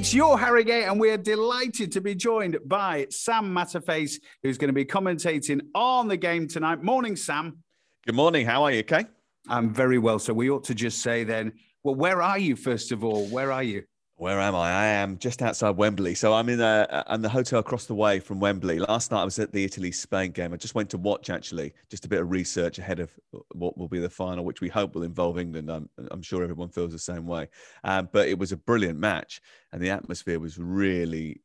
It's 0.00 0.14
your 0.14 0.38
Harrogate, 0.38 0.88
and 0.88 0.98
we 0.98 1.10
are 1.10 1.18
delighted 1.18 1.92
to 1.92 2.00
be 2.00 2.14
joined 2.14 2.56
by 2.64 3.06
Sam 3.10 3.54
Matterface, 3.54 4.14
who's 4.42 4.56
going 4.56 4.70
to 4.70 4.72
be 4.72 4.86
commentating 4.86 5.60
on 5.74 6.08
the 6.08 6.16
game 6.16 6.48
tonight. 6.48 6.82
Morning, 6.82 7.14
Sam. 7.16 7.58
Good 8.06 8.14
morning. 8.14 8.46
How 8.46 8.64
are 8.64 8.72
you, 8.72 8.82
Kay? 8.82 9.04
I'm 9.46 9.74
very 9.74 9.98
well. 9.98 10.18
So 10.18 10.32
we 10.32 10.48
ought 10.48 10.64
to 10.64 10.74
just 10.74 11.02
say 11.02 11.22
then, 11.22 11.52
well, 11.84 11.96
where 11.96 12.22
are 12.22 12.38
you, 12.38 12.56
first 12.56 12.92
of 12.92 13.04
all? 13.04 13.26
Where 13.26 13.52
are 13.52 13.62
you? 13.62 13.82
Where 14.20 14.38
am 14.38 14.54
I? 14.54 14.70
I 14.70 14.84
am 14.84 15.16
just 15.16 15.40
outside 15.40 15.78
Wembley. 15.78 16.14
So 16.14 16.34
I'm 16.34 16.50
in 16.50 16.60
a, 16.60 17.04
in 17.08 17.22
the 17.22 17.28
hotel 17.30 17.58
across 17.58 17.86
the 17.86 17.94
way 17.94 18.20
from 18.20 18.38
Wembley. 18.38 18.78
Last 18.78 19.10
night 19.10 19.22
I 19.22 19.24
was 19.24 19.38
at 19.38 19.50
the 19.50 19.64
Italy 19.64 19.90
Spain 19.90 20.32
game. 20.32 20.52
I 20.52 20.58
just 20.58 20.74
went 20.74 20.90
to 20.90 20.98
watch 20.98 21.30
actually, 21.30 21.72
just 21.88 22.04
a 22.04 22.08
bit 22.08 22.20
of 22.20 22.30
research 22.30 22.78
ahead 22.78 23.00
of 23.00 23.10
what 23.52 23.78
will 23.78 23.88
be 23.88 23.98
the 23.98 24.10
final, 24.10 24.44
which 24.44 24.60
we 24.60 24.68
hope 24.68 24.94
will 24.94 25.04
involve 25.04 25.38
England. 25.38 25.72
I'm, 25.72 25.88
I'm 26.10 26.20
sure 26.20 26.42
everyone 26.42 26.68
feels 26.68 26.92
the 26.92 26.98
same 26.98 27.26
way. 27.26 27.48
Um, 27.82 28.10
but 28.12 28.28
it 28.28 28.38
was 28.38 28.52
a 28.52 28.58
brilliant 28.58 28.98
match, 28.98 29.40
and 29.72 29.80
the 29.80 29.88
atmosphere 29.88 30.38
was 30.38 30.58
really 30.58 31.40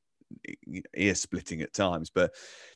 ear 0.98 1.16
splitting 1.16 1.62
at 1.62 1.74
times. 1.74 2.10
But 2.10 2.34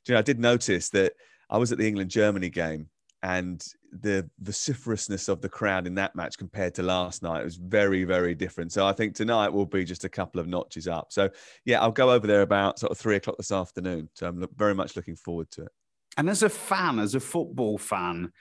you 0.07 0.13
know, 0.13 0.19
I 0.19 0.23
did 0.23 0.39
notice 0.39 0.87
that 0.91 1.11
I 1.49 1.57
was 1.57 1.73
at 1.73 1.77
the 1.77 1.89
England 1.89 2.09
Germany 2.09 2.49
game 2.49 2.87
and 3.21 3.61
the 3.91 4.29
vociferousness 4.39 5.27
of 5.27 5.41
the 5.41 5.49
crowd 5.49 5.87
in 5.87 5.95
that 5.95 6.15
match 6.15 6.37
compared 6.37 6.75
to 6.75 6.83
last 6.83 7.23
night 7.23 7.41
it 7.41 7.45
was 7.45 7.55
very 7.55 8.03
very 8.03 8.35
different. 8.35 8.71
So 8.71 8.85
i 8.85 8.93
think 8.93 9.15
tonight 9.15 9.49
will 9.49 9.65
be 9.65 9.83
just 9.83 10.03
a 10.03 10.09
couple 10.09 10.39
of 10.39 10.47
notches 10.47 10.87
up. 10.87 11.11
So 11.11 11.29
yeah 11.65 11.81
i'll 11.81 11.91
go 11.91 12.11
over 12.11 12.27
there 12.27 12.41
about 12.41 12.79
sort 12.79 12.91
of 12.91 12.97
three 12.97 13.15
o'clock 13.15 13.37
this 13.37 13.51
afternoon. 13.51 14.09
So 14.13 14.27
i'm 14.27 14.45
very 14.55 14.75
much 14.75 14.95
looking 14.95 15.15
forward 15.15 15.51
to 15.51 15.63
it. 15.63 15.71
And 16.17 16.29
as 16.29 16.43
a 16.43 16.49
fan 16.49 16.99
as 16.99 17.15
a 17.15 17.19
football 17.19 17.77
fan 17.77 18.31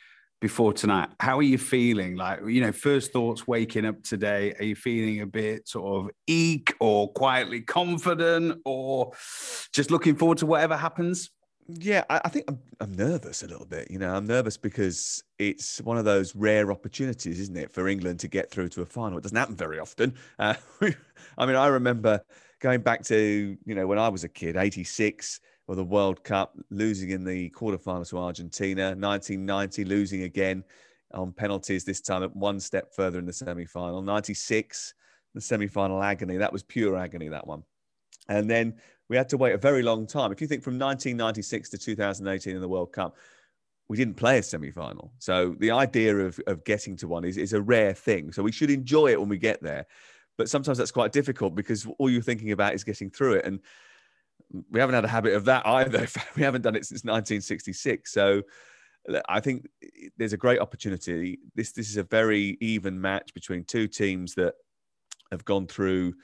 before 0.40 0.72
tonight 0.72 1.08
how 1.20 1.38
are 1.38 1.42
you 1.42 1.58
feeling? 1.58 2.16
Like 2.16 2.40
you 2.46 2.60
know 2.60 2.72
first 2.72 3.12
thoughts 3.12 3.46
waking 3.46 3.86
up 3.86 4.02
today 4.02 4.54
are 4.58 4.64
you 4.64 4.76
feeling 4.76 5.20
a 5.20 5.26
bit 5.26 5.68
sort 5.68 6.04
of 6.04 6.10
eek 6.26 6.74
or 6.80 7.12
quietly 7.12 7.62
confident 7.62 8.60
or 8.64 9.12
just 9.72 9.90
looking 9.90 10.16
forward 10.16 10.38
to 10.38 10.46
whatever 10.46 10.76
happens 10.76 11.30
yeah, 11.68 12.04
I, 12.08 12.20
I 12.24 12.28
think 12.30 12.46
I'm, 12.48 12.58
I'm, 12.80 12.92
nervous 12.92 13.42
a 13.42 13.46
little 13.46 13.66
bit. 13.66 13.90
You 13.90 13.98
know, 13.98 14.14
I'm 14.14 14.26
nervous 14.26 14.56
because 14.56 15.22
it's 15.38 15.82
one 15.82 15.98
of 15.98 16.06
those 16.06 16.34
rare 16.34 16.72
opportunities, 16.72 17.38
isn't 17.40 17.56
it, 17.56 17.70
for 17.70 17.88
England 17.88 18.20
to 18.20 18.28
get 18.28 18.50
through 18.50 18.70
to 18.70 18.82
a 18.82 18.86
final? 18.86 19.18
It 19.18 19.22
doesn't 19.22 19.36
happen 19.36 19.56
very 19.56 19.78
often. 19.78 20.14
Uh, 20.38 20.54
I 21.36 21.46
mean, 21.46 21.56
I 21.56 21.66
remember 21.66 22.22
going 22.60 22.80
back 22.80 23.02
to 23.04 23.56
you 23.64 23.74
know 23.74 23.86
when 23.86 23.98
I 23.98 24.08
was 24.08 24.24
a 24.24 24.28
kid, 24.28 24.56
'86 24.56 25.40
or 25.66 25.76
the 25.76 25.84
World 25.84 26.24
Cup, 26.24 26.56
losing 26.70 27.10
in 27.10 27.24
the 27.24 27.50
quarterfinals 27.50 28.10
to 28.10 28.18
Argentina, 28.18 28.94
1990 28.96 29.84
losing 29.84 30.22
again 30.22 30.64
on 31.12 31.32
penalties. 31.32 31.84
This 31.84 32.00
time 32.00 32.22
at 32.22 32.34
one 32.34 32.60
step 32.60 32.94
further 32.94 33.18
in 33.18 33.26
the 33.26 33.32
semi-final. 33.32 34.00
'96, 34.00 34.94
the 35.34 35.40
semi-final 35.40 36.02
agony. 36.02 36.38
That 36.38 36.52
was 36.52 36.62
pure 36.62 36.96
agony. 36.96 37.28
That 37.28 37.46
one. 37.46 37.62
And 38.28 38.48
then 38.48 38.74
we 39.08 39.16
had 39.16 39.28
to 39.30 39.36
wait 39.36 39.54
a 39.54 39.58
very 39.58 39.82
long 39.82 40.06
time. 40.06 40.32
If 40.32 40.40
you 40.40 40.46
think 40.46 40.62
from 40.62 40.74
1996 40.74 41.70
to 41.70 41.78
2018 41.78 42.54
in 42.54 42.60
the 42.60 42.68
World 42.68 42.92
Cup, 42.92 43.16
we 43.88 43.96
didn't 43.96 44.14
play 44.14 44.38
a 44.38 44.42
semi 44.42 44.70
final. 44.70 45.12
So 45.18 45.56
the 45.58 45.70
idea 45.70 46.16
of, 46.16 46.38
of 46.46 46.64
getting 46.64 46.96
to 46.98 47.08
one 47.08 47.24
is, 47.24 47.38
is 47.38 47.54
a 47.54 47.62
rare 47.62 47.94
thing. 47.94 48.32
So 48.32 48.42
we 48.42 48.52
should 48.52 48.70
enjoy 48.70 49.12
it 49.12 49.20
when 49.20 49.30
we 49.30 49.38
get 49.38 49.62
there. 49.62 49.86
But 50.36 50.50
sometimes 50.50 50.78
that's 50.78 50.90
quite 50.90 51.10
difficult 51.10 51.54
because 51.54 51.86
all 51.98 52.10
you're 52.10 52.22
thinking 52.22 52.52
about 52.52 52.74
is 52.74 52.84
getting 52.84 53.10
through 53.10 53.34
it. 53.34 53.46
And 53.46 53.60
we 54.70 54.78
haven't 54.78 54.94
had 54.94 55.04
a 55.04 55.08
habit 55.08 55.34
of 55.34 55.46
that 55.46 55.66
either. 55.66 56.06
we 56.36 56.42
haven't 56.42 56.62
done 56.62 56.76
it 56.76 56.84
since 56.84 57.02
1966. 57.02 58.12
So 58.12 58.42
I 59.28 59.40
think 59.40 59.66
there's 60.16 60.34
a 60.34 60.38
great 60.38 60.60
opportunity. 60.60 61.38
This 61.54 61.72
this 61.72 61.88
is 61.88 61.96
a 61.96 62.02
very 62.02 62.58
even 62.60 63.00
match 63.00 63.32
between 63.34 63.64
two 63.64 63.88
teams 63.88 64.34
that 64.34 64.54
have 65.30 65.44
gone 65.44 65.66
through 65.66 66.14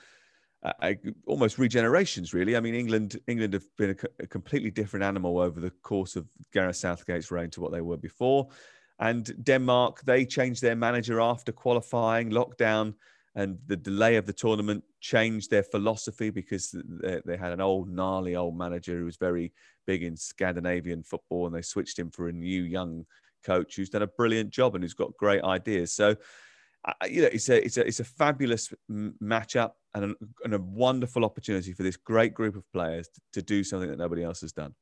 uh, 0.64 0.94
almost 1.26 1.58
regenerations, 1.58 2.32
really. 2.32 2.56
I 2.56 2.60
mean, 2.60 2.74
England 2.74 3.20
England 3.26 3.52
have 3.52 3.66
been 3.76 3.90
a, 3.90 4.24
a, 4.24 4.26
completely 4.26 4.70
different 4.70 5.04
animal 5.04 5.38
over 5.38 5.60
the 5.60 5.70
course 5.70 6.16
of 6.16 6.26
Gareth 6.52 6.76
Southgate's 6.76 7.30
reign 7.30 7.50
to 7.50 7.60
what 7.60 7.72
they 7.72 7.82
were 7.82 7.98
before. 7.98 8.48
And 8.98 9.44
Denmark, 9.44 10.02
they 10.04 10.24
changed 10.24 10.62
their 10.62 10.76
manager 10.76 11.20
after 11.20 11.52
qualifying, 11.52 12.30
lockdown, 12.30 12.94
and 13.34 13.58
the 13.66 13.76
delay 13.76 14.16
of 14.16 14.26
the 14.26 14.32
tournament 14.32 14.84
changed 15.00 15.50
their 15.50 15.64
philosophy 15.64 16.30
because 16.30 16.74
they, 17.02 17.20
they 17.26 17.36
had 17.36 17.52
an 17.52 17.60
old, 17.60 17.90
gnarly 17.90 18.36
old 18.36 18.56
manager 18.56 18.96
who 18.96 19.04
was 19.04 19.16
very 19.16 19.52
big 19.86 20.02
in 20.02 20.16
Scandinavian 20.16 21.02
football, 21.02 21.46
and 21.46 21.54
they 21.54 21.62
switched 21.62 21.98
him 21.98 22.10
for 22.10 22.28
a 22.28 22.32
new 22.32 22.62
young 22.62 23.04
coach 23.44 23.76
who's 23.76 23.90
done 23.90 24.02
a 24.02 24.06
brilliant 24.06 24.50
job 24.50 24.74
and 24.74 24.84
who's 24.84 24.94
got 24.94 25.16
great 25.16 25.42
ideas. 25.42 25.92
So 25.92 26.16
you 27.08 27.22
know, 27.22 27.28
it's 27.32 27.48
a 27.48 27.64
it's 27.64 27.76
a 27.76 27.86
it's 27.86 28.00
a 28.00 28.04
fabulous 28.04 28.72
matchup 28.90 29.72
and 29.94 30.04
a, 30.04 30.14
and 30.44 30.54
a 30.54 30.58
wonderful 30.58 31.24
opportunity 31.24 31.72
for 31.72 31.82
this 31.82 31.96
great 31.96 32.34
group 32.34 32.56
of 32.56 32.64
players 32.72 33.08
to, 33.08 33.20
to, 33.32 33.42
do 33.42 33.64
something 33.64 33.88
that 33.88 33.98
nobody 33.98 34.22
else 34.22 34.40
has 34.40 34.52
done. 34.52 34.74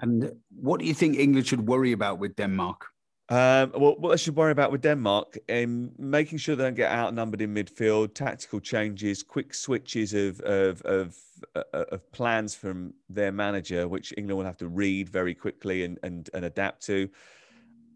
And 0.00 0.32
what 0.50 0.80
do 0.80 0.86
you 0.86 0.94
think 0.94 1.18
England 1.18 1.46
should 1.46 1.66
worry 1.66 1.92
about 1.92 2.18
with 2.18 2.34
Denmark? 2.36 2.86
Um, 3.28 3.72
well, 3.74 3.96
what 3.98 4.10
they 4.10 4.16
should 4.16 4.36
worry 4.36 4.52
about 4.52 4.72
with 4.72 4.82
Denmark, 4.82 5.38
in 5.48 5.92
making 5.96 6.38
sure 6.38 6.56
they 6.56 6.64
don't 6.64 6.74
get 6.74 6.90
outnumbered 6.90 7.40
in 7.40 7.54
midfield, 7.54 8.14
tactical 8.14 8.60
changes, 8.60 9.22
quick 9.22 9.54
switches 9.54 10.12
of 10.12 10.40
of 10.40 10.82
of, 10.82 11.16
uh, 11.54 11.84
of 11.92 12.12
plans 12.12 12.54
from 12.54 12.94
their 13.08 13.32
manager, 13.32 13.86
which 13.86 14.12
England 14.16 14.38
will 14.38 14.44
have 14.44 14.58
to 14.58 14.68
read 14.68 15.08
very 15.08 15.34
quickly 15.34 15.84
and 15.84 15.98
and, 16.02 16.30
and 16.34 16.44
adapt 16.44 16.84
to 16.86 17.08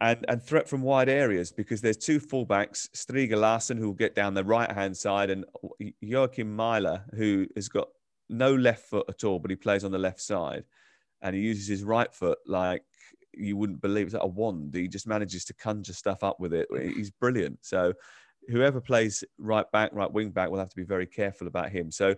and, 0.00 0.24
and 0.28 0.42
threat 0.42 0.68
from 0.68 0.82
wide 0.82 1.08
areas 1.08 1.52
because 1.52 1.80
there's 1.80 1.96
two 1.96 2.20
fullbacks, 2.20 2.88
Stryger 2.90 3.38
Larsen, 3.38 3.76
who 3.76 3.86
will 3.86 3.94
get 3.94 4.14
down 4.14 4.34
the 4.34 4.44
right 4.44 4.70
hand 4.70 4.96
side, 4.96 5.30
and 5.30 5.44
Joakim 6.02 6.54
Mæhle, 6.54 7.02
who 7.14 7.46
has 7.54 7.68
got 7.68 7.88
no 8.28 8.54
left 8.54 8.88
foot 8.88 9.06
at 9.08 9.24
all, 9.24 9.38
but 9.38 9.50
he 9.50 9.56
plays 9.56 9.84
on 9.84 9.92
the 9.92 9.98
left 9.98 10.20
side. 10.20 10.64
And 11.22 11.34
he 11.34 11.42
uses 11.42 11.66
his 11.66 11.82
right 11.82 12.12
foot 12.12 12.38
like 12.46 12.82
you 13.32 13.56
wouldn't 13.56 13.80
believe. 13.80 14.06
It's 14.06 14.14
like 14.14 14.22
a 14.22 14.28
wand. 14.28 14.74
He 14.74 14.88
just 14.88 15.06
manages 15.06 15.44
to 15.46 15.54
conjure 15.54 15.92
stuff 15.92 16.22
up 16.22 16.38
with 16.40 16.52
it. 16.52 16.68
He's 16.94 17.10
brilliant. 17.10 17.58
So 17.62 17.92
whoever 18.48 18.80
plays 18.80 19.24
right 19.38 19.70
back, 19.72 19.90
right 19.92 20.12
wing 20.12 20.30
back 20.30 20.50
will 20.50 20.58
have 20.58 20.70
to 20.70 20.76
be 20.76 20.84
very 20.84 21.06
careful 21.06 21.46
about 21.46 21.70
him. 21.70 21.90
So 21.90 22.14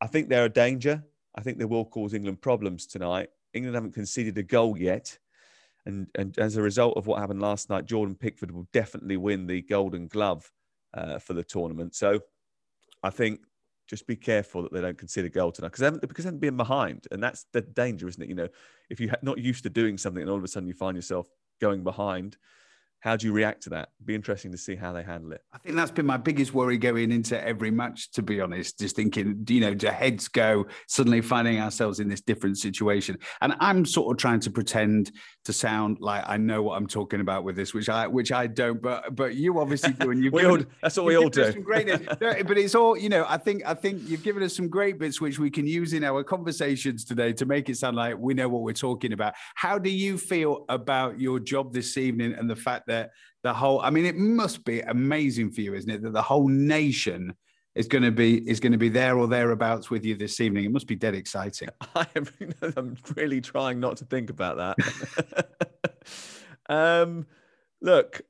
I 0.00 0.06
think 0.06 0.28
they're 0.28 0.44
a 0.44 0.50
danger. 0.50 1.02
I 1.34 1.42
think 1.42 1.58
they 1.58 1.64
will 1.64 1.84
cause 1.84 2.14
England 2.14 2.40
problems 2.40 2.86
tonight. 2.86 3.28
England 3.54 3.74
haven't 3.74 3.94
conceded 3.94 4.38
a 4.38 4.42
goal 4.42 4.78
yet. 4.78 5.18
And, 5.88 6.06
and 6.14 6.38
as 6.38 6.56
a 6.56 6.62
result 6.62 6.98
of 6.98 7.06
what 7.06 7.18
happened 7.18 7.40
last 7.40 7.70
night, 7.70 7.86
Jordan 7.86 8.14
Pickford 8.14 8.50
will 8.50 8.68
definitely 8.74 9.16
win 9.16 9.46
the 9.46 9.62
Golden 9.62 10.06
Glove 10.06 10.48
uh, 10.92 11.18
for 11.18 11.32
the 11.32 11.42
tournament. 11.42 11.94
So 11.94 12.20
I 13.02 13.08
think 13.08 13.40
just 13.88 14.06
be 14.06 14.14
careful 14.14 14.62
that 14.62 14.72
they 14.72 14.82
don't 14.82 14.98
consider 14.98 15.30
goal 15.30 15.50
tonight 15.50 15.68
because 15.72 15.90
they 15.90 16.06
because 16.06 16.24
they 16.24 16.28
haven't 16.28 16.40
been 16.40 16.58
behind, 16.58 17.06
and 17.10 17.22
that's 17.22 17.46
the 17.54 17.62
danger, 17.62 18.06
isn't 18.06 18.22
it? 18.22 18.28
You 18.28 18.34
know, 18.34 18.48
if 18.90 19.00
you're 19.00 19.14
not 19.22 19.38
used 19.38 19.62
to 19.62 19.70
doing 19.70 19.96
something 19.96 20.20
and 20.20 20.30
all 20.30 20.36
of 20.36 20.44
a 20.44 20.48
sudden 20.48 20.68
you 20.68 20.74
find 20.74 20.94
yourself 20.94 21.26
going 21.58 21.82
behind, 21.82 22.36
how 23.00 23.16
do 23.16 23.26
you 23.26 23.32
react 23.32 23.62
to 23.62 23.70
that? 23.70 23.90
Be 24.04 24.14
interesting 24.14 24.50
to 24.52 24.58
see 24.58 24.74
how 24.74 24.92
they 24.92 25.02
handle 25.02 25.32
it. 25.32 25.42
I 25.52 25.58
think 25.58 25.76
that's 25.76 25.90
been 25.90 26.06
my 26.06 26.16
biggest 26.16 26.52
worry 26.52 26.76
going 26.76 27.12
into 27.12 27.40
every 27.40 27.70
match, 27.70 28.10
to 28.12 28.22
be 28.22 28.40
honest. 28.40 28.78
Just 28.78 28.96
thinking, 28.96 29.44
you 29.48 29.60
know, 29.60 29.74
do 29.74 29.86
heads 29.86 30.26
go 30.26 30.66
suddenly 30.88 31.20
finding 31.20 31.60
ourselves 31.60 32.00
in 32.00 32.08
this 32.08 32.20
different 32.20 32.58
situation? 32.58 33.18
And 33.40 33.54
I'm 33.60 33.84
sort 33.84 34.14
of 34.14 34.20
trying 34.20 34.40
to 34.40 34.50
pretend 34.50 35.12
to 35.44 35.52
sound 35.52 35.98
like 36.00 36.24
I 36.26 36.36
know 36.36 36.62
what 36.62 36.76
I'm 36.76 36.86
talking 36.86 37.20
about 37.20 37.44
with 37.44 37.56
this, 37.56 37.72
which 37.72 37.88
I 37.88 38.06
which 38.06 38.32
I 38.32 38.48
don't, 38.48 38.82
but 38.82 39.14
but 39.14 39.36
you 39.36 39.60
obviously 39.60 39.92
do, 39.92 40.10
and 40.10 40.22
you've 40.22 40.32
we 40.34 40.42
given, 40.42 40.60
all, 40.60 40.66
that's 40.82 40.96
what 40.96 41.06
we 41.06 41.16
all 41.16 41.28
do. 41.28 41.52
Great, 41.52 41.86
but 42.18 42.58
it's 42.58 42.74
all 42.74 42.96
you 42.96 43.08
know. 43.08 43.24
I 43.28 43.38
think 43.38 43.62
I 43.64 43.74
think 43.74 44.02
you've 44.08 44.24
given 44.24 44.42
us 44.42 44.56
some 44.56 44.68
great 44.68 44.98
bits 44.98 45.20
which 45.20 45.38
we 45.38 45.50
can 45.50 45.66
use 45.66 45.92
in 45.92 46.02
our 46.02 46.24
conversations 46.24 47.04
today 47.04 47.32
to 47.34 47.46
make 47.46 47.68
it 47.68 47.76
sound 47.76 47.96
like 47.96 48.16
we 48.18 48.34
know 48.34 48.48
what 48.48 48.62
we're 48.62 48.72
talking 48.72 49.12
about. 49.12 49.34
How 49.54 49.78
do 49.78 49.90
you 49.90 50.18
feel 50.18 50.64
about 50.68 51.20
your 51.20 51.38
job 51.38 51.72
this 51.72 51.96
evening 51.96 52.34
and 52.34 52.50
the 52.50 52.56
fact 52.56 52.87
that 52.88 53.10
the 53.42 53.54
whole 53.54 53.80
I 53.80 53.90
mean 53.90 54.04
it 54.04 54.16
must 54.16 54.64
be 54.64 54.80
amazing 54.80 55.52
for 55.52 55.60
you, 55.60 55.74
isn't 55.74 55.90
it? 55.90 56.02
That 56.02 56.12
the 56.12 56.22
whole 56.22 56.48
nation 56.48 57.34
is 57.74 57.86
going 57.86 58.02
to 58.02 58.10
be 58.10 58.48
is 58.48 58.60
going 58.60 58.72
to 58.72 58.78
be 58.78 58.88
there 58.88 59.16
or 59.16 59.28
thereabouts 59.28 59.90
with 59.90 60.04
you 60.04 60.16
this 60.16 60.40
evening. 60.40 60.64
It 60.64 60.72
must 60.72 60.86
be 60.86 60.96
dead 60.96 61.14
exciting. 61.14 61.68
I 61.94 62.06
am 62.16 62.96
really 63.14 63.40
trying 63.40 63.80
not 63.80 63.96
to 63.98 64.04
think 64.04 64.30
about 64.30 64.76
that. 64.76 66.06
um, 66.68 67.26
look, 67.80 68.20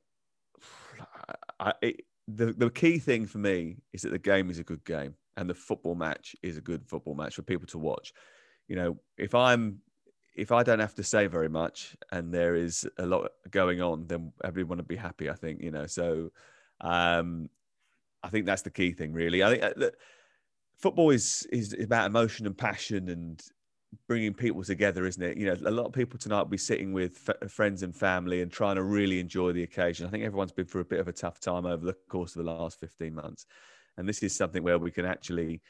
I, 1.61 1.73
it, 1.83 2.05
the 2.29 2.53
the 2.53 2.71
key 2.71 2.99
thing 2.99 3.27
for 3.27 3.39
me 3.39 3.79
is 3.93 4.03
that 4.03 4.11
the 4.11 4.19
game 4.19 4.51
is 4.51 4.59
a 4.59 4.65
good 4.65 4.85
game 4.85 5.15
and 5.37 5.49
the 5.49 5.55
football 5.55 5.95
match 5.95 6.37
is 6.43 6.57
a 6.57 6.61
good 6.61 6.87
football 6.87 7.15
match 7.15 7.35
for 7.35 7.43
people 7.43 7.67
to 7.69 7.79
watch. 7.79 8.13
You 8.67 8.77
know, 8.77 8.99
if 9.17 9.35
I'm 9.35 9.79
if 10.39 10.53
I 10.53 10.63
don't 10.63 10.79
have 10.79 10.95
to 10.95 11.03
say 11.03 11.27
very 11.27 11.49
much 11.49 11.97
and 12.13 12.33
there 12.33 12.55
is 12.55 12.87
a 12.99 13.07
lot 13.07 13.33
going 13.51 13.83
on, 13.83 14.07
then 14.07 14.33
everyone 14.45 14.79
would 14.79 14.89
be 14.89 14.97
happy. 14.97 15.29
I 15.29 15.35
think 15.35 15.61
you 15.61 15.71
know. 15.71 15.87
So 15.87 16.31
um, 16.81 17.51
I 18.23 18.29
think 18.29 18.47
that's 18.47 18.63
the 18.63 18.71
key 18.71 18.93
thing, 18.93 19.13
really. 19.13 19.43
I 19.43 19.51
think 19.51 19.63
uh, 19.65 19.91
football 20.79 21.11
is 21.11 21.47
is 21.51 21.75
about 21.75 22.07
emotion 22.07 22.47
and 22.47 22.57
passion 22.57 23.09
and 23.09 23.43
bringing 24.07 24.35
people 24.35 24.63
together, 24.63 25.07
isn't 25.07 25.23
it? 25.23 25.37
You 25.37 25.47
know, 25.47 25.57
a 25.67 25.71
lot 25.71 25.87
of 25.87 25.93
people 25.93 26.19
tonight 26.19 26.39
will 26.39 26.47
be 26.47 26.57
sitting 26.57 26.93
with 26.93 27.29
f- 27.29 27.51
friends 27.51 27.83
and 27.83 27.97
family 27.97 28.43
and 28.43 28.53
trying 28.53 28.77
to 28.77 28.83
really 28.83 29.19
enjoy 29.19 29.53
the 29.53 29.63
occasion. 29.63 30.07
I 30.07 30.11
think 30.11 30.25
everyone's 30.25 30.53
been 30.53 30.67
through 30.67 30.83
a 30.83 30.93
bit 30.93 31.01
of 31.01 31.09
a 31.09 31.13
tough 31.13 31.41
time 31.41 31.67
over 31.67 31.85
the 31.85 31.97
course 32.09 32.37
of 32.37 32.45
the 32.45 32.51
last 32.51 32.79
15 32.81 33.15
months. 33.15 33.47
And 33.97 34.09
this 34.09 34.23
is 34.23 34.37
something 34.37 34.63
where 34.63 34.79
we 34.79 34.91
can 34.91 35.05
actually 35.05 35.63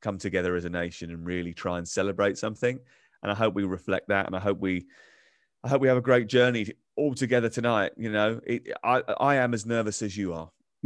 come 0.00 0.18
together 0.18 0.56
as 0.56 0.64
a 0.64 0.70
nation 0.70 1.10
and 1.10 1.26
really 1.26 1.52
try 1.52 1.78
and 1.78 1.86
celebrate 1.86 2.38
something. 2.38 2.78
And 3.22 3.32
I 3.32 3.34
hope 3.34 3.54
we 3.54 3.64
reflect 3.64 4.08
that, 4.08 4.26
and 4.26 4.36
I 4.36 4.40
hope 4.40 4.60
we, 4.60 4.86
I 5.64 5.68
hope 5.68 5.80
we 5.80 5.88
have 5.88 5.96
a 5.96 6.02
great 6.02 6.28
journey 6.28 6.72
all 6.96 7.14
together 7.14 7.48
tonight. 7.48 7.92
You 7.96 8.10
know, 8.10 8.40
it, 8.46 8.68
I 8.82 9.02
I 9.18 9.34
am 9.36 9.54
as 9.54 9.66
nervous 9.66 10.02
as 10.02 10.16
you 10.16 10.34
are. 10.34 10.50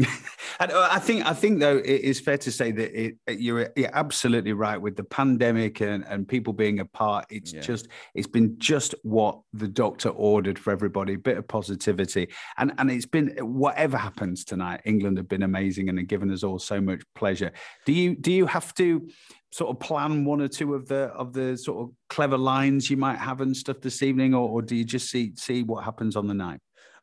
and 0.59 0.73
uh, 0.73 0.89
I 0.91 0.99
think 0.99 1.27
I 1.27 1.35
think 1.35 1.61
though 1.61 1.77
it 1.77 1.85
is 1.85 2.19
fair 2.19 2.39
to 2.39 2.51
say 2.51 2.71
that 2.73 2.99
it, 2.99 3.17
you're, 3.29 3.69
you're 3.77 3.91
absolutely 3.93 4.55
right 4.55 4.81
with 4.81 4.97
the 4.97 5.05
pandemic 5.05 5.83
and, 5.83 6.03
and 6.09 6.27
people 6.27 6.55
being 6.55 6.81
apart. 6.81 7.27
It's 7.29 7.53
yeah. 7.53 7.61
just 7.61 7.89
it's 8.15 8.27
been 8.27 8.59
just 8.59 8.95
what 9.03 9.39
the 9.53 9.69
doctor 9.69 10.09
ordered 10.09 10.59
for 10.59 10.73
everybody. 10.73 11.15
A 11.15 11.19
bit 11.19 11.37
of 11.37 11.47
positivity, 11.47 12.29
and 12.57 12.73
and 12.79 12.91
it's 12.91 13.05
been 13.05 13.37
whatever 13.41 13.99
happens 13.99 14.47
tonight. 14.47 14.81
England 14.87 15.19
have 15.19 15.29
been 15.29 15.43
amazing 15.43 15.91
and 15.91 15.99
have 15.99 16.09
given 16.09 16.33
us 16.33 16.43
all 16.43 16.59
so 16.59 16.81
much 16.81 17.03
pleasure. 17.15 17.53
Do 17.85 17.93
you 17.93 18.17
do 18.17 18.33
you 18.33 18.47
have 18.47 18.73
to 18.77 19.07
sort 19.53 19.71
of 19.71 19.79
plan 19.79 20.25
one 20.25 20.41
or 20.41 20.49
two 20.49 20.75
of 20.75 20.89
the 20.89 21.05
of 21.15 21.33
the 21.33 21.57
sort 21.57 21.83
of 21.83 21.95
clever 22.09 22.39
lines 22.39 22.91
you 22.91 22.97
might 22.97 23.19
have 23.19 23.41
and 23.43 23.57
stuff 23.57 23.81
this 23.81 24.03
evening, 24.03 24.35
or, 24.35 24.49
or 24.49 24.63
do 24.63 24.75
you 24.75 24.85
just 24.85 25.11
see 25.11 25.33
see 25.37 25.63
what 25.63 25.85
happens 25.85 26.17
on 26.17 26.27
the 26.27 26.35
night? 26.35 26.59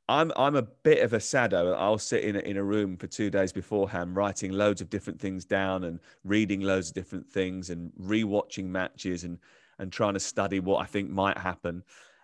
I'm 0.09 0.31
I'm 0.35 0.55
a 0.55 0.63
bit 0.63 1.03
of 1.03 1.13
a 1.13 1.19
sado. 1.19 1.73
I'll 1.73 1.99
sit 1.99 2.23
in 2.23 2.35
a, 2.35 2.39
in 2.39 2.57
a 2.57 2.63
room 2.63 2.97
for 2.97 3.05
two 3.05 3.29
days 3.29 3.53
beforehand, 3.53 4.15
writing 4.15 4.51
loads 4.51 4.81
of 4.81 4.89
different 4.89 5.21
things 5.21 5.45
down 5.45 5.83
and 5.83 5.99
reading 6.23 6.61
loads 6.61 6.89
of 6.89 6.95
different 6.95 7.29
things 7.29 7.69
and 7.69 7.91
rewatching 8.01 8.65
matches 8.65 9.23
and 9.23 9.37
and 9.77 9.93
trying 9.93 10.15
to 10.15 10.19
study 10.19 10.59
what 10.59 10.81
I 10.81 10.85
think 10.85 11.11
might 11.11 11.37
happen. 11.37 11.83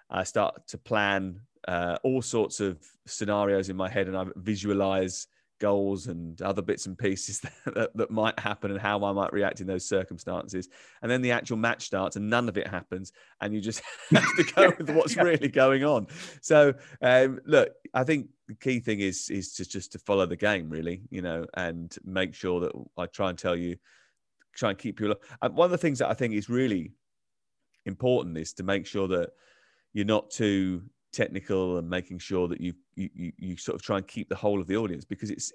I 0.10 0.24
start 0.24 0.68
to 0.68 0.78
plan 0.80 1.40
uh, 1.68 1.98
all 2.04 2.22
sorts 2.22 2.60
of 2.60 2.80
scenarios 3.06 3.70
in 3.70 3.76
my 3.76 3.90
head 3.90 4.08
and 4.08 4.18
I 4.18 4.26
visualize 4.36 5.28
goals 5.60 6.08
and 6.08 6.42
other 6.42 6.62
bits 6.62 6.86
and 6.86 6.98
pieces 6.98 7.40
that, 7.66 7.76
that, 7.76 7.98
that, 7.98 8.12
might 8.12 8.38
happen 8.40 8.72
and 8.72 8.80
how 8.80 9.04
I 9.04 9.12
might 9.12 9.34
react 9.34 9.62
in 9.62 9.68
those 9.68 9.88
circumstances. 9.88 10.70
And 11.02 11.12
then 11.12 11.22
the 11.22 11.32
actual 11.32 11.58
match 11.58 11.86
starts 11.86 12.16
and 12.16 12.30
none 12.30 12.50
of 12.50 12.58
it 12.58 12.68
happens. 12.68 13.12
And 13.42 13.54
you 13.54 13.62
just 13.62 13.82
have 14.12 14.36
to 14.36 14.44
go 14.44 14.74
with 14.78 14.90
what's 14.96 15.18
really 15.18 15.48
going 15.48 15.84
on. 15.84 16.08
So 16.42 16.74
um, 17.02 17.40
look, 17.46 17.70
I 17.94 18.04
think 18.04 18.30
the 18.48 18.56
key 18.56 18.80
thing 18.80 19.00
is 19.00 19.30
is 19.30 19.54
to 19.54 19.66
just 19.66 19.92
to 19.94 20.00
follow 20.00 20.26
the 20.26 20.36
game 20.36 20.70
really, 20.70 21.02
you 21.10 21.22
know, 21.22 21.46
and 21.56 21.96
make 22.04 22.34
sure 22.34 22.60
that 22.62 22.72
I 22.98 23.06
try 23.08 23.30
and 23.30 23.38
tell 23.38 23.56
you, 23.56 23.78
try 24.56 24.70
and 24.70 24.78
keep 24.78 25.00
you. 25.00 25.16
And 25.42 25.56
one 25.56 25.66
of 25.66 25.72
the 25.72 25.78
things 25.78 26.00
that 26.00 26.10
I 26.10 26.14
think 26.14 26.34
is 26.34 26.50
really 26.50 26.94
important 27.86 28.38
is 28.38 28.54
to 28.54 28.64
make 28.64 28.86
sure 28.86 29.08
that 29.08 29.30
you're 29.94 30.06
not 30.06 30.30
too 30.30 30.84
technical 31.16 31.78
and 31.78 31.90
making 31.90 32.20
sure 32.20 32.48
that 32.48 32.60
you, 32.60 32.74
you 32.96 33.32
you 33.38 33.58
sort 33.58 33.76
of 33.76 33.82
try 33.82 33.98
and 33.98 34.08
keep 34.08 34.28
the 34.30 34.36
whole 34.36 34.60
of 34.60 34.68
the 34.68 34.76
audience 34.76 35.06
because 35.06 35.32
it's 35.32 35.52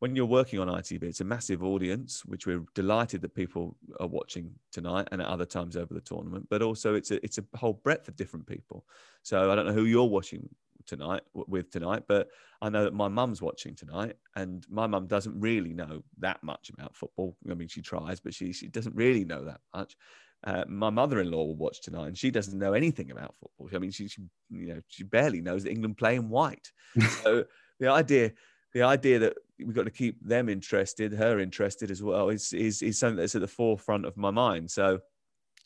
when 0.00 0.14
you're 0.14 0.26
working 0.26 0.60
on 0.60 0.68
ITV, 0.68 1.02
it's 1.02 1.20
a 1.20 1.24
massive 1.24 1.62
audience, 1.62 2.24
which 2.24 2.46
we're 2.46 2.64
delighted 2.74 3.20
that 3.22 3.34
people 3.34 3.76
are 3.98 4.06
watching 4.06 4.52
tonight 4.70 5.08
and 5.10 5.20
at 5.20 5.26
other 5.26 5.44
times 5.44 5.76
over 5.76 5.92
the 5.92 6.00
tournament. 6.00 6.46
But 6.48 6.62
also, 6.62 6.94
it's 6.94 7.10
a 7.10 7.22
it's 7.24 7.38
a 7.38 7.44
whole 7.56 7.74
breadth 7.74 8.08
of 8.08 8.16
different 8.16 8.46
people. 8.46 8.84
So 9.22 9.50
I 9.50 9.54
don't 9.54 9.66
know 9.66 9.72
who 9.72 9.84
you're 9.84 10.04
watching 10.04 10.48
tonight 10.88 11.22
with 11.34 11.70
tonight, 11.70 12.04
but 12.08 12.28
I 12.60 12.68
know 12.68 12.84
that 12.84 12.94
my 12.94 13.08
mum's 13.08 13.40
watching 13.40 13.76
tonight, 13.76 14.16
and 14.34 14.66
my 14.68 14.86
mum 14.86 15.06
doesn't 15.06 15.38
really 15.38 15.72
know 15.72 16.02
that 16.18 16.42
much 16.42 16.70
about 16.70 16.96
football. 16.96 17.36
I 17.48 17.54
mean, 17.54 17.68
she 17.68 17.82
tries, 17.82 18.18
but 18.18 18.34
she 18.34 18.52
she 18.52 18.66
doesn't 18.66 18.96
really 18.96 19.24
know 19.24 19.44
that 19.44 19.60
much. 19.74 19.96
Uh, 20.44 20.64
my 20.68 20.90
mother-in-law 20.90 21.44
will 21.44 21.56
watch 21.56 21.80
tonight, 21.82 22.08
and 22.08 22.18
she 22.18 22.30
doesn't 22.30 22.58
know 22.58 22.72
anything 22.72 23.10
about 23.10 23.34
football. 23.36 23.68
I 23.74 23.78
mean, 23.78 23.90
she, 23.90 24.08
she 24.08 24.22
you 24.50 24.74
know 24.74 24.80
she 24.88 25.04
barely 25.04 25.40
knows 25.40 25.62
that 25.62 25.70
England 25.70 25.98
play 25.98 26.16
in 26.16 26.28
white. 26.28 26.72
so 27.22 27.44
the 27.78 27.88
idea, 27.88 28.32
the 28.72 28.82
idea 28.82 29.18
that 29.20 29.34
we've 29.58 29.74
got 29.74 29.84
to 29.84 29.90
keep 29.90 30.16
them 30.26 30.48
interested, 30.48 31.12
her 31.12 31.38
interested 31.38 31.90
as 31.90 32.02
well, 32.02 32.30
is 32.30 32.52
is 32.52 32.82
is 32.82 32.98
something 32.98 33.16
that's 33.16 33.34
at 33.34 33.40
the 33.40 33.48
forefront 33.48 34.06
of 34.06 34.16
my 34.16 34.30
mind. 34.30 34.70
So 34.70 35.00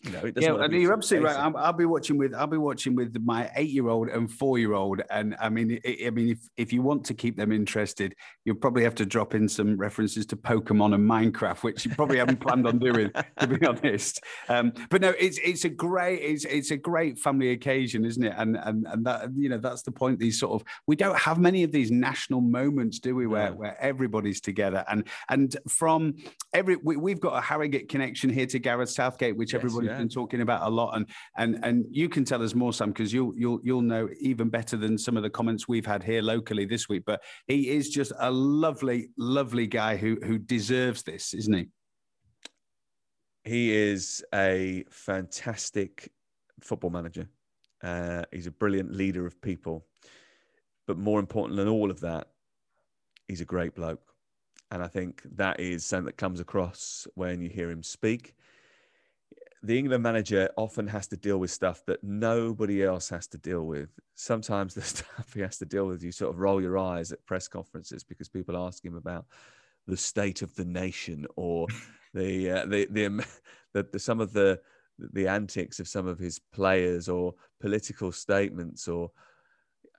you 0.03 0.11
know, 0.11 0.33
yeah, 0.37 0.65
and 0.65 0.73
you're 0.73 0.93
absolutely 0.93 1.29
right. 1.29 1.39
I'll, 1.39 1.57
I'll, 1.57 1.73
be 1.73 1.85
watching 1.85 2.19
with 2.19 2.35
I'll 2.35 2.49
be 2.49 2.57
watching 2.57 2.97
with 2.97 3.17
my 3.25 3.51
eight-year-old 3.55 4.09
and 4.09 4.31
four-year-old, 4.31 5.03
and 5.11 5.37
I 5.41 5.49
mean, 5.49 5.79
I, 5.87 5.99
I 6.07 6.11
mean, 6.11 6.31
if 6.31 6.39
if 6.57 6.73
you 6.73 6.83
want 6.83 7.05
to 7.05 7.15
keep 7.15 7.37
them 7.37 7.53
interested, 7.53 8.17
you'll 8.45 8.57
probably 8.57 8.83
have 8.83 8.97
to 8.97 9.07
drop 9.07 9.35
in 9.35 9.49
some 9.49 9.77
references 9.77 10.27
to 10.27 10.37
Pokemon 10.37 10.95
and 10.95 11.09
Minecraft, 11.09 11.63
which 11.63 11.85
you 11.85 11.95
probably 11.95 12.19
haven't 12.19 12.41
planned 12.41 12.67
on 12.67 12.81
doing, 12.81 13.13
to 13.39 13.47
be 13.47 13.65
honest. 13.65 14.21
Um, 14.49 14.73
but 14.91 15.03
no, 15.03 15.11
it's 15.11 15.39
it's 15.39 15.65
a 15.65 15.69
great 15.69 16.21
it's 16.21 16.45
it's 16.47 16.73
a 16.73 16.77
great 16.77 17.19
family 17.21 17.51
occasion, 17.51 18.05
isn't 18.05 18.25
it? 18.25 18.35
And 18.37 18.57
and 18.57 18.87
and 18.89 19.07
that 19.07 19.31
you 19.37 19.49
know 19.49 19.59
that's 19.59 19.83
the 19.83 19.93
point. 19.93 20.19
These 20.19 20.41
sort 20.41 20.61
of 20.61 20.67
we 20.89 20.97
don't 20.97 21.19
have 21.19 21.39
many 21.39 21.63
of 21.63 21.71
these 21.71 21.93
national 21.93 22.41
moments, 22.41 22.99
do 22.99 23.15
we? 23.15 23.29
Where 23.29 23.53
where 23.53 23.81
everybody's 23.81 24.41
together, 24.41 24.85
and 24.89 25.07
and 25.29 25.57
from 25.69 26.15
every 26.53 26.77
we, 26.77 27.13
have 27.13 27.21
got 27.21 27.37
a 27.37 27.41
Harrogate 27.41 27.89
connection 27.89 28.31
here 28.31 28.47
to 28.47 28.59
Gareth 28.59 28.91
Southgate, 28.91 29.37
which 29.37 29.53
yes, 29.53 29.61
everybody 29.61 29.87
yeah. 29.87 29.92
Been 29.99 30.09
talking 30.09 30.41
about 30.41 30.67
a 30.67 30.71
lot, 30.71 30.97
and 30.97 31.07
and 31.37 31.59
and 31.63 31.85
you 31.91 32.09
can 32.09 32.25
tell 32.25 32.43
us 32.43 32.55
more, 32.55 32.73
Sam, 32.73 32.91
because 32.91 33.13
you'll 33.13 33.33
you'll 33.37 33.61
you'll 33.63 33.83
know 33.83 34.09
even 34.21 34.49
better 34.49 34.77
than 34.77 34.99
some 34.99 35.17
of 35.17 35.23
the 35.23 35.31
comments 35.31 35.69
we've 35.69 35.87
had 35.87 36.03
here 36.03 36.23
locally 36.23 36.65
this 36.65 36.89
week. 36.89 37.05
But 37.07 37.23
he 37.47 37.71
is 37.71 37.89
just 37.89 38.13
a 38.19 38.31
lovely, 38.31 39.09
lovely 39.17 39.67
guy 39.67 39.97
who 39.97 40.19
who 40.25 40.39
deserves 40.39 41.03
this, 41.03 41.35
isn't 41.35 41.55
he? 41.55 41.69
He 43.45 43.73
is 43.73 44.25
a 44.33 44.85
fantastic 44.91 46.11
football 46.61 46.91
manager. 46.91 47.29
Uh, 47.83 48.23
he's 48.31 48.47
a 48.47 48.53
brilliant 48.53 48.93
leader 48.93 49.27
of 49.27 49.41
people, 49.43 49.87
but 50.87 50.97
more 50.97 51.19
important 51.19 51.57
than 51.57 51.69
all 51.69 51.91
of 51.91 52.01
that, 52.01 52.29
he's 53.27 53.41
a 53.41 53.45
great 53.45 53.75
bloke. 53.75 54.03
And 54.71 54.83
I 54.83 54.87
think 54.87 55.23
that 55.35 55.61
is 55.61 55.85
something 55.85 56.07
that 56.07 56.17
comes 56.17 56.41
across 56.41 57.07
when 57.15 57.43
you 57.43 57.51
hear 57.51 57.71
him 57.71 57.83
speak 57.83 58.35
the 59.63 59.79
England 59.79 60.03
manager 60.03 60.51
often 60.57 60.87
has 60.89 61.07
to 61.09 61.17
deal 61.17 61.39
with 61.39 61.51
stuff 61.51 61.85
that 61.87 62.03
nobody 62.03 62.83
else 62.83 63.09
has 63.09 63.29
to 63.29 63.39
deal 63.39 63.63
with. 63.63 63.91
Sometimes 64.15 64.75
the 64.75 64.83
stuff 64.83 65.33
he 65.33 65.41
has 65.41 65.59
to 65.59 65.65
deal 65.65 65.87
with, 65.87 66.03
you 66.03 66.13
sort 66.13 66.35
of 66.35 66.41
roll 66.41 66.61
your 66.61 66.79
eyes 66.79 67.13
at 67.13 67.25
press 67.27 67.49
conferences 67.49 68.03
because 68.03 68.29
people 68.29 68.57
ask 68.57 68.85
him 68.85 68.97
about 68.97 69.27
the 69.87 69.97
state 69.97 70.43
of 70.43 70.55
the 70.55 70.65
nation 70.65 71.27
or 71.37 71.67
the, 72.15 72.51
uh, 72.51 72.67
the, 72.67 72.87
the, 72.91 73.27
the, 73.73 73.87
the, 73.93 73.99
some 73.99 74.21
of 74.21 74.33
the, 74.33 74.61
the 74.99 75.27
antics 75.27 75.81
of 75.81 75.89
some 75.89 76.07
of 76.07 76.19
his 76.19 76.39
players 76.53 77.09
or 77.09 77.35
political 77.61 78.13
statements 78.13 78.89
or 78.89 79.11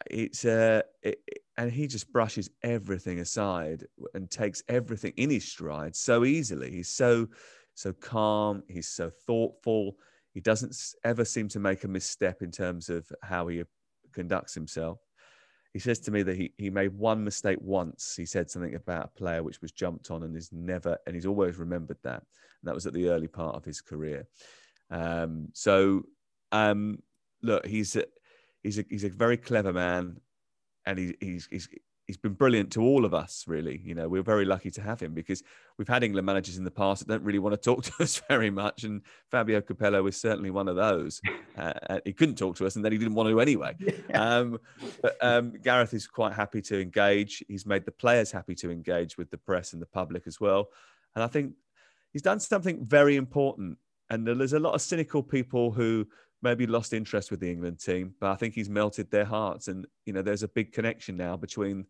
it's 0.09 0.43
uh 0.43 0.81
it, 1.01 1.19
and 1.57 1.71
he 1.71 1.87
just 1.87 2.11
brushes 2.11 2.49
everything 2.61 3.19
aside 3.19 3.85
and 4.13 4.29
takes 4.29 4.61
everything 4.67 5.13
in 5.17 5.29
his 5.29 5.45
stride 5.45 5.95
so 5.95 6.25
easily 6.25 6.71
he's 6.71 6.89
so 6.89 7.27
so 7.75 7.93
calm. 7.93 8.63
He's 8.67 8.87
so 8.87 9.09
thoughtful. 9.09 9.97
He 10.33 10.41
doesn't 10.41 10.75
ever 11.03 11.25
seem 11.25 11.47
to 11.49 11.59
make 11.59 11.83
a 11.83 11.87
misstep 11.87 12.41
in 12.41 12.51
terms 12.51 12.89
of 12.89 13.11
how 13.21 13.47
he 13.47 13.63
conducts 14.13 14.53
himself. 14.53 14.99
He 15.73 15.79
says 15.79 15.99
to 16.01 16.11
me 16.11 16.21
that 16.23 16.35
he, 16.35 16.53
he 16.57 16.69
made 16.69 16.95
one 16.97 17.23
mistake 17.23 17.57
once. 17.59 18.15
He 18.15 18.25
said 18.25 18.49
something 18.49 18.75
about 18.75 19.05
a 19.05 19.19
player 19.19 19.41
which 19.41 19.61
was 19.61 19.71
jumped 19.71 20.11
on 20.11 20.21
and 20.23 20.35
is 20.35 20.51
never, 20.51 20.97
and 21.05 21.15
he's 21.15 21.25
always 21.25 21.57
remembered 21.57 21.97
that. 22.03 22.21
And 22.21 22.65
that 22.65 22.75
was 22.75 22.85
at 22.85 22.93
the 22.93 23.09
early 23.09 23.27
part 23.27 23.55
of 23.55 23.65
his 23.65 23.81
career. 23.81 24.27
Um, 24.91 25.49
so, 25.53 26.03
um, 26.51 26.99
look, 27.41 27.65
he's 27.65 27.95
a, 27.95 28.05
he's 28.61 28.77
a, 28.77 28.85
he's 28.87 29.03
a 29.03 29.09
very 29.09 29.37
clever 29.37 29.73
man 29.73 30.17
and 30.85 30.99
he, 30.99 31.15
he's, 31.19 31.47
he's, 31.49 31.67
he's 32.05 32.17
been 32.17 32.33
brilliant 32.33 32.71
to 32.73 32.81
all 32.81 33.05
of 33.05 33.13
us, 33.13 33.45
really. 33.47 33.81
You 33.83 33.95
know, 33.95 34.09
we're 34.09 34.23
very 34.23 34.45
lucky 34.45 34.69
to 34.71 34.81
have 34.81 34.99
him 34.99 35.13
because 35.13 35.43
we've 35.77 35.87
had 35.87 36.03
England 36.03 36.25
managers 36.25 36.57
in 36.57 36.63
the 36.63 36.71
past 36.71 36.99
that 36.99 37.13
don't 37.13 37.23
really 37.23 37.39
want 37.39 37.53
to 37.53 37.61
talk 37.61 37.83
to 37.97 38.03
us 38.03 38.21
very 38.27 38.49
much. 38.49 38.83
And 38.83 39.01
Fabio 39.31 39.61
Capello 39.61 40.03
was 40.03 40.19
certainly 40.19 40.51
one 40.51 40.67
of 40.67 40.75
those. 40.75 41.21
Uh, 41.55 41.99
he 42.03 42.11
couldn't 42.11 42.35
talk 42.35 42.55
to 42.55 42.65
us 42.65 42.75
and 42.75 42.83
then 42.83 42.91
he 42.91 42.97
didn't 42.97 43.13
want 43.13 43.29
to 43.29 43.39
anyway. 43.39 43.75
Um, 44.15 44.59
but 45.03 45.15
um, 45.21 45.53
Gareth 45.63 45.93
is 45.93 46.07
quite 46.07 46.33
happy 46.33 46.63
to 46.63 46.81
engage. 46.81 47.43
He's 47.47 47.67
made 47.67 47.85
the 47.85 47.91
players 47.91 48.31
happy 48.31 48.55
to 48.55 48.71
engage 48.71 49.19
with 49.19 49.29
the 49.29 49.37
press 49.37 49.73
and 49.73 49.81
the 49.81 49.85
public 49.85 50.25
as 50.25 50.41
well. 50.41 50.69
And 51.13 51.23
I 51.23 51.27
think 51.27 51.53
he's 52.11 52.23
done 52.23 52.39
something 52.39 52.83
very 52.83 53.17
important. 53.17 53.77
And 54.09 54.25
there's 54.25 54.53
a 54.53 54.59
lot 54.59 54.73
of 54.73 54.81
cynical 54.81 55.21
people 55.21 55.69
who 55.69 56.07
maybe 56.43 56.67
lost 56.67 56.93
interest 56.93 57.31
with 57.31 57.39
the 57.39 57.49
England 57.49 57.79
team, 57.79 58.13
but 58.19 58.29
I 58.29 58.35
think 58.35 58.53
he's 58.53 58.69
melted 58.69 59.09
their 59.09 59.25
hearts. 59.25 59.67
And, 59.69 59.87
you 60.05 60.13
know, 60.13 60.21
there's 60.21 60.43
a 60.43 60.47
big 60.47 60.73
connection 60.73 61.17
now 61.17 61.37
between 61.37 61.85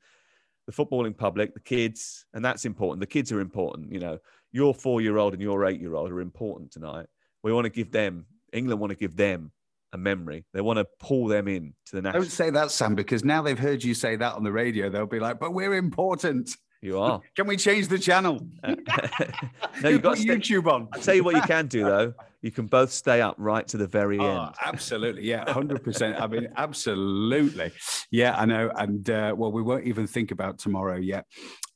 the 0.67 0.71
footballing 0.71 1.17
public, 1.17 1.53
the 1.53 1.59
kids, 1.59 2.25
and 2.33 2.45
that's 2.45 2.63
important. 2.63 3.01
The 3.01 3.07
kids 3.07 3.31
are 3.31 3.41
important. 3.41 3.91
You 3.91 3.99
know, 3.99 4.19
your 4.51 4.73
four 4.73 5.01
year 5.01 5.17
old 5.17 5.33
and 5.33 5.41
your 5.41 5.65
eight 5.65 5.81
year 5.81 5.95
old 5.95 6.11
are 6.11 6.21
important 6.21 6.71
tonight. 6.71 7.07
We 7.43 7.51
want 7.51 7.65
to 7.65 7.71
give 7.71 7.91
them, 7.91 8.27
England 8.53 8.79
want 8.79 8.91
to 8.91 8.97
give 8.97 9.17
them 9.17 9.51
a 9.91 9.97
memory. 9.97 10.45
They 10.53 10.61
want 10.61 10.77
to 10.77 10.87
pull 10.99 11.27
them 11.27 11.47
in 11.47 11.73
to 11.87 11.95
the 11.95 12.01
national. 12.01 12.23
Don't 12.23 12.31
say 12.31 12.49
that, 12.51 12.71
Sam, 12.71 12.95
because 12.95 13.23
now 13.23 13.41
they've 13.41 13.59
heard 13.59 13.83
you 13.83 13.93
say 13.93 14.15
that 14.15 14.35
on 14.35 14.43
the 14.43 14.51
radio. 14.51 14.89
They'll 14.89 15.05
be 15.05 15.19
like, 15.19 15.39
but 15.39 15.53
we're 15.53 15.73
important. 15.75 16.55
You 16.83 16.99
are. 16.99 17.21
Can 17.35 17.47
we 17.47 17.55
change 17.55 17.87
the 17.87 17.97
channel? 17.97 18.45
no, 19.81 19.89
you've 19.89 20.01
got 20.01 20.17
YouTube 20.17 20.67
on. 20.67 20.89
I'll 20.93 21.01
tell 21.01 21.15
you 21.15 21.23
what 21.23 21.35
you 21.35 21.41
can 21.41 21.67
do 21.67 21.85
though. 21.85 22.13
you 22.41 22.51
can 22.51 22.65
both 22.67 22.91
stay 22.91 23.21
up 23.21 23.35
right 23.37 23.65
to 23.69 23.77
the 23.77 23.87
very 23.87 24.19
oh, 24.19 24.45
end. 24.45 24.55
Absolutely, 24.63 25.23
yeah, 25.23 25.49
hundred 25.49 25.81
percent. 25.81 26.19
I 26.21 26.27
mean, 26.27 26.49
absolutely, 26.57 27.71
yeah, 28.11 28.35
I 28.37 28.45
know. 28.45 28.69
And 28.75 29.09
uh, 29.09 29.33
well, 29.35 29.51
we 29.51 29.61
won't 29.61 29.85
even 29.85 30.07
think 30.07 30.31
about 30.31 30.59
tomorrow 30.59 30.97
yet. 30.97 31.25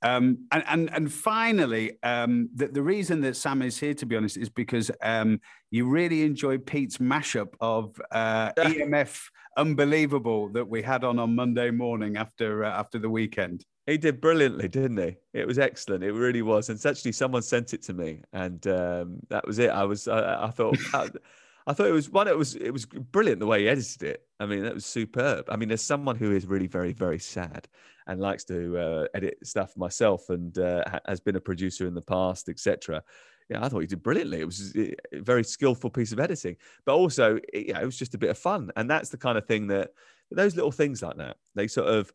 Um, 0.02 0.46
and, 0.52 0.64
and 0.68 0.94
and 0.94 1.12
finally, 1.12 1.98
um, 2.04 2.50
the, 2.54 2.68
the 2.68 2.84
reason 2.84 3.22
that 3.22 3.38
Sam 3.38 3.62
is 3.62 3.80
here, 3.80 3.94
to 3.94 4.06
be 4.06 4.18
honest, 4.18 4.36
is 4.36 4.50
because 4.50 4.92
um, 5.02 5.40
you 5.72 5.88
really 5.88 6.24
enjoyed 6.24 6.66
Pete's 6.66 6.98
mashup 6.98 7.54
of 7.62 8.00
uh, 8.12 8.52
EMF 8.58 9.30
unbelievable 9.56 10.50
that 10.50 10.68
we 10.68 10.82
had 10.82 11.04
on 11.06 11.18
on 11.18 11.34
Monday 11.34 11.72
morning 11.72 12.18
after 12.18 12.66
uh, 12.66 12.70
after 12.72 13.00
the 13.00 13.10
weekend. 13.10 13.66
He 13.88 13.98
did 13.98 14.20
brilliantly, 14.22 14.68
didn't 14.68 14.98
he? 14.98 15.16
It 15.34 15.48
was 15.48 15.58
excellent. 15.58 16.04
It 16.04 16.12
really 16.12 16.42
was. 16.42 16.70
And 16.70 16.86
actually, 16.86 17.14
someone 17.14 17.42
sent 17.42 17.74
it 17.74 17.82
to 17.84 17.94
me, 17.94 18.22
and 18.34 18.66
um, 18.68 19.20
that 19.30 19.48
was 19.48 19.60
it. 19.60 19.70
I 19.70 19.86
was, 19.86 20.08
I, 20.08 20.46
I 20.46 20.50
thought, 20.50 20.78
I, 20.94 21.10
I, 21.66 21.74
thought 21.74 21.88
it 21.88 21.94
was 21.94 22.10
one. 22.10 22.28
It 22.28 22.38
was, 22.38 22.56
it 22.56 22.72
was 22.72 22.86
brilliant 22.86 23.40
the 23.40 23.48
way 23.48 23.62
he 23.62 23.70
edited 23.70 24.04
it. 24.04 24.24
I 24.40 24.46
mean, 24.46 24.64
that 24.64 24.74
was 24.74 24.86
superb. 24.86 25.46
I 25.50 25.56
mean, 25.56 25.70
there's 25.70 25.82
someone 25.82 26.18
who 26.18 26.34
is 26.34 26.46
really 26.46 26.68
very, 26.68 26.92
very 26.92 27.18
sad 27.18 27.68
and 28.08 28.20
likes 28.20 28.44
to 28.46 28.78
uh, 28.78 29.08
edit 29.14 29.38
stuff 29.44 29.76
myself, 29.78 30.30
and 30.30 30.58
uh, 30.58 30.84
has 31.08 31.22
been 31.22 31.38
a 31.38 31.42
producer 31.42 31.88
in 31.88 31.94
the 31.94 32.02
past, 32.02 32.50
etc 32.50 33.02
yeah, 33.50 33.64
I 33.64 33.70
thought 33.70 33.80
he 33.80 33.88
did 33.88 34.04
brilliantly. 34.04 34.42
It 34.42 34.46
was 34.46 34.76
a 34.76 34.96
very 35.14 35.44
skillful 35.44 35.90
piece 35.90 36.12
of 36.12 36.20
editing, 36.20 36.58
but 36.86 36.96
also, 36.96 37.40
yeah, 37.54 37.80
it 37.80 37.86
was 37.86 37.98
just 37.98 38.14
a 38.14 38.18
bit 38.18 38.30
of 38.30 38.38
fun. 38.38 38.72
And 38.76 38.90
that's 38.90 39.10
the 39.10 39.18
kind 39.18 39.38
of 39.38 39.46
thing 39.46 39.68
that 39.68 39.92
those 40.32 40.56
little 40.56 40.72
things 40.72 41.02
like 41.02 41.18
that, 41.18 41.38
they 41.56 41.68
sort 41.68 41.88
of 41.88 42.12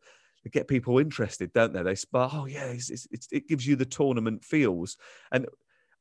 get 0.49 0.67
people 0.67 0.99
interested, 0.99 1.53
don't 1.53 1.73
they? 1.73 1.83
They 1.83 1.95
spark, 1.95 2.33
oh, 2.33 2.45
yeah, 2.45 2.65
it's, 2.65 2.89
it's, 2.89 3.27
it 3.31 3.47
gives 3.47 3.65
you 3.65 3.75
the 3.75 3.85
tournament 3.85 4.43
feels. 4.43 4.97
And 5.31 5.47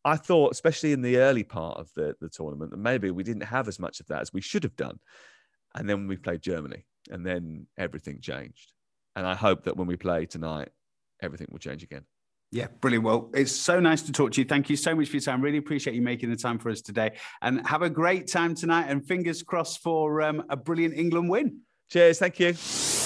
I 0.04 0.16
thought, 0.16 0.52
especially 0.52 0.92
in 0.92 1.02
the 1.02 1.18
early 1.18 1.44
part 1.44 1.78
of 1.78 1.90
the, 1.94 2.14
the 2.20 2.28
tournament, 2.28 2.72
that 2.72 2.78
maybe 2.78 3.10
we 3.10 3.22
didn't 3.22 3.44
have 3.44 3.68
as 3.68 3.78
much 3.78 4.00
of 4.00 4.06
that 4.08 4.20
as 4.20 4.32
we 4.32 4.40
should 4.40 4.64
have 4.64 4.76
done. 4.76 4.98
And 5.74 5.88
then 5.88 6.06
we 6.06 6.16
played 6.16 6.42
Germany, 6.42 6.84
and 7.10 7.24
then 7.24 7.66
everything 7.78 8.20
changed. 8.20 8.72
And 9.16 9.26
I 9.26 9.34
hope 9.34 9.64
that 9.64 9.76
when 9.76 9.86
we 9.86 9.96
play 9.96 10.26
tonight, 10.26 10.68
everything 11.22 11.48
will 11.50 11.58
change 11.58 11.82
again. 11.82 12.04
Yeah, 12.50 12.66
brilliant. 12.80 13.04
Well, 13.04 13.30
it's 13.32 13.52
so 13.52 13.80
nice 13.80 14.02
to 14.02 14.12
talk 14.12 14.32
to 14.32 14.40
you. 14.42 14.46
Thank 14.46 14.68
you 14.68 14.76
so 14.76 14.94
much 14.94 15.08
for 15.08 15.16
your 15.16 15.22
time. 15.22 15.40
Really 15.40 15.56
appreciate 15.56 15.96
you 15.96 16.02
making 16.02 16.28
the 16.28 16.36
time 16.36 16.58
for 16.58 16.68
us 16.68 16.82
today. 16.82 17.12
And 17.40 17.66
have 17.66 17.80
a 17.80 17.88
great 17.88 18.26
time 18.26 18.54
tonight. 18.54 18.86
And 18.88 19.06
fingers 19.06 19.42
crossed 19.42 19.82
for 19.82 20.20
um, 20.20 20.44
a 20.50 20.56
brilliant 20.56 20.94
England 20.94 21.30
win. 21.30 21.60
Cheers. 21.88 22.18
Thank 22.18 22.40
you. 22.40 23.01